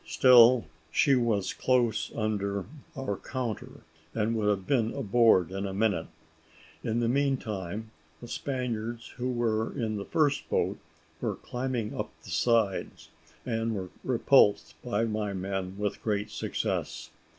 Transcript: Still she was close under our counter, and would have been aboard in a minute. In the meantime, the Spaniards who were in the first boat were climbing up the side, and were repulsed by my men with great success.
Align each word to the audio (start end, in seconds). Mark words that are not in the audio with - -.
Still 0.07 0.65
she 0.89 1.13
was 1.13 1.53
close 1.53 2.11
under 2.15 2.65
our 2.97 3.17
counter, 3.17 3.81
and 4.15 4.35
would 4.35 4.49
have 4.49 4.65
been 4.65 4.91
aboard 4.95 5.51
in 5.51 5.67
a 5.67 5.75
minute. 5.75 6.07
In 6.83 7.01
the 7.01 7.07
meantime, 7.07 7.91
the 8.19 8.27
Spaniards 8.27 9.09
who 9.17 9.29
were 9.31 9.71
in 9.77 9.97
the 9.97 10.05
first 10.05 10.49
boat 10.49 10.79
were 11.21 11.35
climbing 11.35 11.93
up 11.93 12.09
the 12.23 12.31
side, 12.31 12.89
and 13.45 13.75
were 13.75 13.89
repulsed 14.03 14.73
by 14.83 15.05
my 15.05 15.33
men 15.33 15.77
with 15.77 16.01
great 16.01 16.31
success. 16.31 17.11